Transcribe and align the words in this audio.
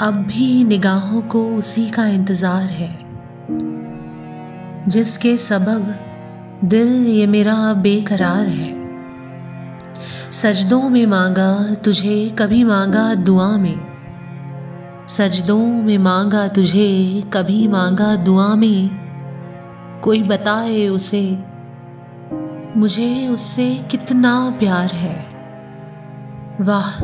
अब 0.00 0.14
भी 0.14 0.64
निगाहों 0.64 1.20
को 1.22 1.56
उसी 1.56 1.90
का 1.90 2.06
इंतज़ार 2.06 2.62
है, 2.62 2.98
जिसके 4.88 5.36
सबब 5.36 5.94
दिल 6.64 7.06
ये 7.06 7.26
मेरा 7.26 7.72
बेकरार 7.72 8.46
है। 8.46 8.70
सजदों 10.30 10.88
में 10.88 11.06
मांगा 11.06 11.74
तुझे, 11.74 12.36
कभी 12.38 12.64
मांगा 12.64 13.14
दुआ 13.14 13.56
में। 13.56 13.78
सजदों 15.08 15.66
में 15.82 15.98
मांगा 15.98 16.48
तुझे, 16.48 17.22
कभी 17.32 17.68
मांगा 17.68 18.16
दुआ 18.16 18.54
में। 18.54 18.90
कोई 20.04 20.22
बताए 20.22 20.88
उसे, 20.88 21.38
मुझे 22.76 23.28
उससे 23.28 23.74
कितना 23.90 24.56
प्यार 24.58 24.90
है। 24.90 25.28
वाह, 26.60 27.00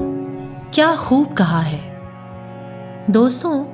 क्या 0.70 0.96
खूब 0.96 1.32
कहा 1.32 1.60
है। 1.60 1.93
दोस्तों, 3.10 3.64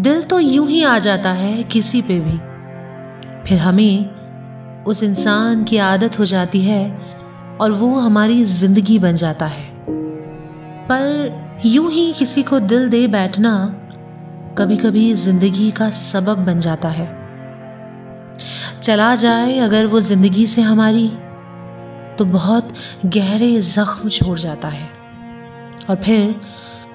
दिल 0.00 0.22
तो 0.22 0.38
यूँ 0.38 0.66
ही 0.68 0.82
आ 0.82 0.98
जाता 0.98 1.30
है 1.32 1.62
किसी 1.62 2.00
पे 2.02 2.18
भी। 2.20 2.36
फिर 3.46 3.58
हमें 3.58 4.84
उस 4.84 5.02
इंसान 5.02 5.62
की 5.64 5.76
आदत 5.78 6.18
हो 6.18 6.24
जाती 6.24 6.60
है 6.60 6.96
और 7.60 7.72
वो 7.72 7.94
हमारी 7.96 8.44
ज़िंदगी 8.44 8.98
बन 8.98 9.14
जाता 9.14 9.46
है। 9.46 9.64
पर 10.88 11.60
यूँ 11.66 11.90
ही 11.90 12.12
किसी 12.12 12.42
को 12.42 12.60
दिल 12.60 12.88
दे 12.88 13.06
बैठना 13.08 13.54
कभी 14.58 14.76
कभी 14.76 15.12
ज़िंदगी 15.14 15.70
का 15.70 15.90
सबब 15.90 16.44
बन 16.46 16.58
जाता 16.58 16.88
है। 16.88 17.06
चला 18.80 19.14
जाए 19.14 19.58
अगर 19.58 19.86
वो 19.86 20.00
ज़िंदगी 20.00 20.46
से 20.46 20.62
हमारी 20.62 21.08
तो 22.18 22.24
बहुत 22.24 22.72
गहरे 23.06 23.60
जख्म 23.60 24.08
छोड़ 24.08 24.38
जाता 24.38 24.68
है। 24.68 24.90
और 25.90 25.96
फिर 25.96 26.34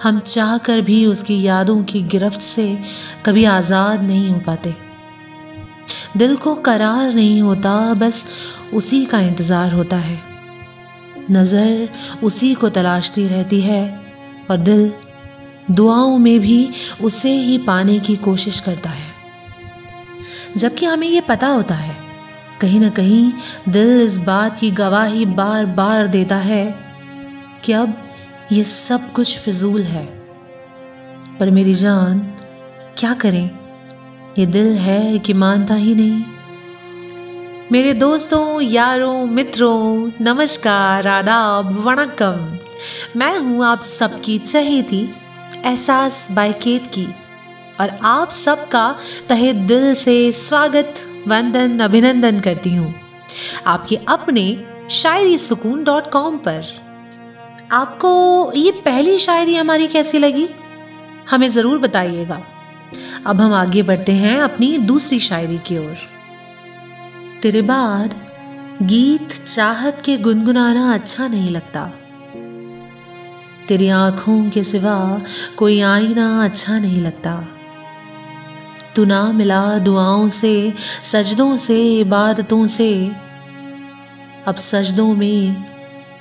हम 0.03 0.19
चाह 0.19 0.57
कर 0.57 0.81
भी 0.81 1.05
उसकी 1.05 1.41
यादों 1.41 1.83
की 1.83 2.01
गिरफ्त 2.03 2.41
से 2.41 2.67
कभी 3.25 3.43
आज़ाद 3.45 4.03
नहीं 4.03 4.29
हो 4.29 4.39
पाते। 4.39 4.75
दिल 6.17 6.35
को 6.35 6.53
करार 6.55 7.13
नहीं 7.13 7.41
होता, 7.41 7.93
बस 7.93 8.25
उसी 8.73 9.05
का 9.05 9.19
इंतज़ार 9.19 9.73
होता 9.73 9.97
है। 9.97 10.19
नज़र 11.31 11.89
उसी 12.23 12.53
को 12.53 12.69
तलाशती 12.69 13.27
रहती 13.27 13.61
है 13.61 13.83
और 14.51 14.57
दिल 14.57 14.91
दुआओं 15.71 16.17
में 16.17 16.39
भी 16.39 16.69
उसे 17.01 17.31
ही 17.31 17.57
पाने 17.57 17.99
की 17.99 18.15
कोशिश 18.15 18.59
करता 18.59 18.89
है। 18.89 19.15
जबकि 20.57 20.85
हमें 20.85 21.07
ये 21.07 21.21
पता 21.21 21.47
होता 21.47 21.75
है, 21.75 21.95
कहीं 22.61 22.79
ना 22.79 22.89
कहीं 22.89 23.31
दिल 23.69 24.01
इस 24.01 24.17
बात 24.17 24.59
की 24.59 24.71
गवाही 24.71 25.25
बार 25.25 25.65
बार 25.65 26.07
देता 26.07 26.35
है 26.35 26.65
कि 27.63 27.73
अब 27.73 27.93
ये 28.51 28.63
सब 28.63 29.13
कुछ 29.13 29.39
फिजूल 29.39 29.81
है। 29.81 30.05
पर 31.39 31.51
मेरी 31.51 31.73
जान, 31.73 32.19
क्या 32.97 33.13
करें? 33.13 33.51
ये 34.39 34.45
दिल 34.45 34.73
है 34.73 35.19
कि 35.19 35.33
मानता 35.33 35.73
ही 35.73 35.95
नहीं। 35.95 36.23
मेरे 37.71 37.93
दोस्तों, 37.93 38.61
यारों, 38.61 39.25
मित्रों, 39.25 40.11
नमस्कार, 40.21 41.07
आदाब 41.07 41.79
वणकम 41.79 42.57
मैं 43.19 43.39
हूँ 43.39 43.65
आप 43.65 43.81
सबकी 43.81 44.39
चहेती, 44.39 45.09
एहसास 45.65 46.31
बाइकेत 46.31 46.87
की। 46.87 47.07
और 47.81 47.89
आप 47.89 48.31
सबका 48.31 48.95
तहे 49.29 49.53
दिल 49.53 49.95
से 49.95 50.31
स्वागत, 50.31 50.93
वंदन, 51.27 51.79
अभिनंदन 51.79 52.39
करती 52.39 52.75
हूँ। 52.75 52.95
आपके 53.67 53.95
अपने 54.07 54.63
शायरी 54.89 55.37
सुकून 55.37 55.83
डॉट 55.83 56.11
कॉम 56.11 56.37
पर। 56.37 56.86
आपको 57.71 58.51
ये 58.55 58.71
पहली 58.71 59.19
शायरी 59.19 59.55
हमारी 59.55 59.87
कैसी 59.87 60.19
लगी? 60.19 60.49
हमें 61.29 61.47
ज़रूर 61.47 61.79
बताइएगा। 61.79 62.41
अब 63.25 63.41
हम 63.41 63.53
आगे 63.53 63.83
बढ़ते 63.83 64.11
हैं 64.11 64.39
अपनी 64.39 64.77
दूसरी 64.77 65.19
शायरी 65.19 65.57
की 65.57 65.77
ओर। 65.77 65.97
तेरे 67.41 67.61
बाद 67.61 68.15
गीत 68.81 69.31
चाहत 69.31 70.01
के 70.05 70.17
गुनगुनाना 70.17 70.93
अच्छा 70.93 71.27
नहीं 71.27 71.49
लगता। 71.49 71.93
तेरी 73.67 73.87
आँखों 73.87 74.49
के 74.49 74.63
सिवा 74.63 75.21
कोई 75.57 75.81
आईना 75.81 76.43
अच्छा 76.43 76.79
नहीं 76.79 77.01
लगता। 77.01 77.47
तू 78.95 79.05
ना 79.05 79.31
मिला 79.31 79.77
दुआओं 79.77 80.29
से, 80.29 80.73
सजदों 81.03 81.55
से, 81.55 81.99
इबादतों 81.99 82.67
से। 82.67 83.11
अब 84.47 84.55
सजदों 84.55 85.15
में 85.15 85.76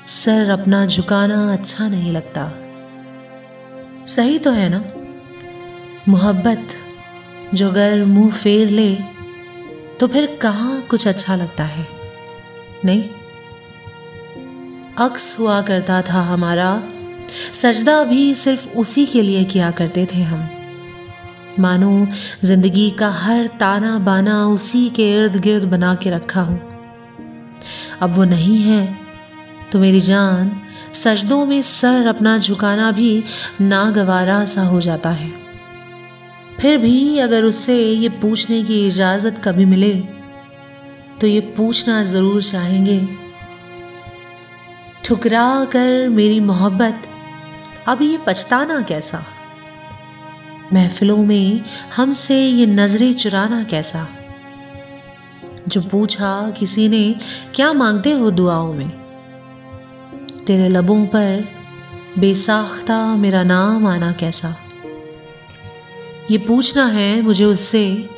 सर 0.07 0.51
अपना 0.51 0.87
झुकाना 0.87 1.53
अच्छा 1.53 1.89
नहीं 1.89 2.13
लगता। 2.13 2.53
सही 4.07 4.39
तो 4.39 4.51
है 4.51 4.69
ना? 4.69 4.85
मोहब्बत, 6.09 6.69
जो 7.55 7.69
अगर 7.69 8.05
मुँह 8.05 8.31
फेर 8.31 8.69
ले 8.69 8.95
तो 10.01 10.07
फिर 10.07 10.39
कहाँ 10.43 10.81
कुछ 10.81 11.09
अच्छा 11.09 11.37
लगता 11.37 11.65
है? 11.65 11.87
नहीं? 12.85 13.03
अक्स 14.99 15.41
हुआ 15.41 15.63
करता 15.63 16.03
था 16.03 16.21
हमारा। 16.21 16.83
सजदा 17.55 18.05
भी 18.05 18.35
सिर्फ़ 18.35 18.69
उसी 18.69 19.07
के 19.07 19.23
लिए 19.23 19.45
किया 19.45 19.71
करते 19.71 20.07
थे 20.07 20.23
हम। 20.23 20.49
मानो 21.61 22.09
ज़िंदगी 22.45 22.91
का 22.91 23.11
हर 23.11 23.47
ताना 23.47 23.99
बाना 23.99 24.47
उसी 24.47 24.91
के 24.91 25.13
इर्द 25.13 25.37
गिर्द 25.37 25.65
बना 25.65 25.95
के 25.95 26.11
रखा 26.11 26.41
हो। 26.41 26.59
अब 28.03 28.11
वो 28.11 28.25
नहीं 28.25 28.63
है। 28.63 29.06
तो 29.73 29.79
मेरी 29.79 30.01
जान, 30.01 30.51
सजदों 30.95 31.45
में 31.47 31.61
सर 31.63 32.07
अपना 32.07 32.39
झुकाना 32.39 32.91
भी 32.91 33.25
नागवारा 33.61 34.45
सा 34.45 34.63
हो 34.63 34.81
जाता 34.81 35.11
है। 35.11 35.33
फिर 36.61 36.79
भी 36.79 37.19
अगर 37.19 37.45
उससे 37.45 37.77
ये 37.83 38.09
पूछने 38.09 38.63
की 38.63 38.87
इजाज़त 38.87 39.41
कभी 39.45 39.65
मिले 39.65 39.95
तो 41.21 41.27
ये 41.27 41.41
पूछना 41.57 42.03
ज़रूर 42.03 42.43
चाहेंगे। 42.43 42.99
ठुकरा 45.05 45.65
कर 45.65 46.09
मेरी 46.09 46.41
मोहब्बत, 46.41 47.03
अब 47.89 48.03
ये 48.03 48.19
पछताना 48.27 48.81
कैसा? 48.81 49.25
महफिलों 50.73 51.17
में 51.17 51.61
हमसे 51.97 52.41
ये 52.41 52.67
नज़रें 52.67 53.13
चुराना 53.15 53.63
कैसा? 53.65 54.07
जो 55.69 55.81
पूछा 55.83 56.51
किसी 56.51 56.89
ने, 56.89 57.15
क्या 57.55 57.73
मांगते 57.73 58.13
हो 58.13 58.31
दुआओं 58.31 58.73
में? 58.75 59.06
तेरे 60.47 60.69
लबों 60.69 61.07
पर 61.07 61.49
बेसाख्ता 62.19 63.17
मेरा 63.17 63.43
नाम 63.43 63.87
आना 63.87 64.13
कैसा? 64.13 64.57
ये 66.31 66.39
पूछना 66.39 66.87
है 66.87 67.23
मुझे 67.23 67.45
उससे 67.45 68.11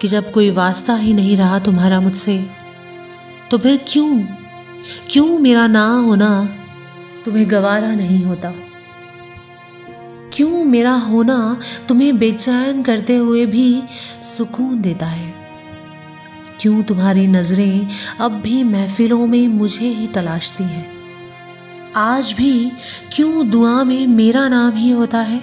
कि 0.00 0.08
जब 0.08 0.32
कोई 0.32 0.50
वास्ता 0.50 0.94
ही 0.94 1.14
नहीं 1.14 1.36
रहा 1.36 1.58
तुम्हारा 1.58 2.00
मुझसे 2.00 2.46
तो 3.50 3.58
फिर 3.58 3.84
क्यों? 3.88 4.20
क्यों 5.10 5.38
मेरा 5.38 5.66
ना 5.66 5.86
होना 5.86 6.48
तुम्हें 7.24 7.50
गवारा 7.50 7.94
नहीं 7.94 8.24
होता? 8.24 8.52
क्यों 10.32 10.64
मेरा 10.64 10.94
होना 10.94 11.60
तुम्हें 11.88 12.18
बेचैन 12.18 12.82
करते 12.82 13.16
हुए 13.16 13.46
भी 13.46 13.82
सुकून 14.22 14.80
देता 14.80 15.06
है? 15.06 15.34
क्यों 16.60 16.82
तुम्हारी 16.82 17.26
नज़रें 17.26 17.88
अब 18.20 18.32
भी 18.32 18.64
महफिलों 18.64 19.26
में 19.26 19.48
मुझे 19.48 19.88
ही 19.88 20.06
तलाशती 20.06 20.64
हैं? 20.64 20.97
आज 21.96 22.32
भी 22.32 22.72
क्यों 23.12 23.50
दुआ 23.50 23.84
में 23.84 24.06
मेरा 24.06 24.48
नाम 24.48 24.72
ही 24.72 24.90
होता 24.90 25.18
है? 25.18 25.42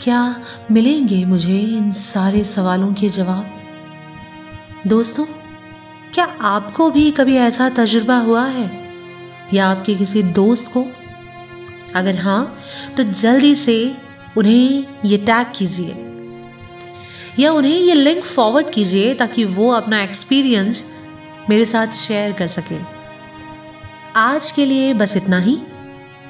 क्या 0.00 0.40
मिलेंगे 0.70 1.24
मुझे 1.24 1.58
इन 1.58 1.90
सारे 1.90 2.44
सवालों 2.44 2.94
के 2.94 3.08
जवाब? 3.08 3.62
दोस्तों, 4.86 5.24
क्या 6.14 6.24
आपको 6.24 6.90
भी 6.90 7.10
कभी 7.10 7.36
ऐसा 7.36 7.68
तजुर्बा 7.68 8.16
हुआ 8.16 8.46
है? 8.46 8.94
या 9.54 9.68
आपके 9.68 9.94
किसी 9.94 10.22
दोस्त 10.22 10.72
को? 10.76 10.86
अगर 11.94 12.18
हाँ 12.18 12.58
तो 12.96 13.02
जल्दी 13.02 13.54
से 13.54 13.96
उन्हें 14.36 14.84
ये 15.04 15.16
टैग 15.16 15.46
कीजिए। 15.56 16.06
या 17.38 17.52
उन्हें 17.52 17.78
ये 17.78 17.94
लिंक 17.94 18.24
फॉरवर्ड 18.24 18.70
कीजिए 18.70 19.14
ताकि 19.14 19.44
वो 19.44 19.70
अपना 19.70 20.02
एक्सपीरियंस 20.02 20.92
मेरे 21.50 21.64
साथ 21.64 21.86
शेयर 21.86 22.32
कर 22.32 22.46
सके। 22.46 22.99
आज 24.16 24.52
के 24.52 24.64
लिए 24.64 24.94
बस 24.94 25.16
इतना 25.16 25.38
ही। 25.38 25.58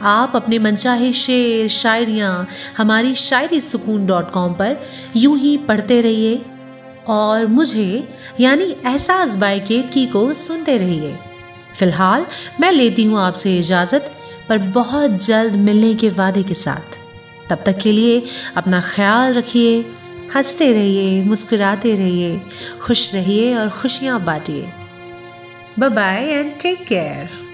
आप 0.03 0.32
अपने 0.37 0.59
मनचाहे 0.59 1.12
शेर, 1.12 1.69
शायरियाँ, 1.69 2.49
हमारी 2.77 3.15
शायरी 3.15 3.61
सुकून 3.61 4.06
डॉट 4.06 4.31
कॉम 4.31 4.53
पर 4.53 4.77
यूँ 5.17 5.38
ही 5.38 5.56
पढ़ते 5.56 6.00
रहिए 6.00 6.43
और 7.06 7.47
मुझे, 7.47 8.09
यानी 8.41 8.65
एहसास 8.65 9.37
बाय 9.37 9.61
केतकी 9.61 10.06
को 10.06 10.35
सुनते 10.35 10.79
रहिए। 10.79 11.15
फ़िलहाल, 11.79 12.27
मैं 12.61 12.73
लेती 12.73 13.05
हूँ 13.05 13.19
आपसे 13.19 13.59
इजाज़त, 13.59 14.12
पर 14.49 14.59
बहुत 14.59 15.11
जल्द 15.11 15.56
मिलने 15.56 15.94
के 15.94 16.11
वादे 16.11 16.43
के 16.43 16.55
साथ। 16.55 16.99
तब 17.50 17.62
तक 17.67 17.79
के 17.79 17.93
लिए 17.93 18.23
अपना 18.56 18.81
ख्याल 18.81 19.32
रखिए, 19.32 19.93
हँसते 20.37 20.73
रहिए, 20.73 21.23
मुस्कुराते 21.23 21.94
रहिए, 21.94 22.41
खुश 22.82 23.15
रहिए 23.15 23.55
और 23.55 23.69
खुशियाँ 23.71 24.25
बांटिए। 24.25 24.73
Bye 25.79 26.25
and 26.25 26.53
take 26.62 26.87
care 26.87 27.50